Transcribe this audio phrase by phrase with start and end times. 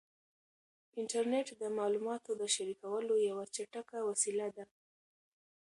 [0.99, 4.65] انټرنیټ د معلوماتو د شریکولو یوه چټکه وسیله ده.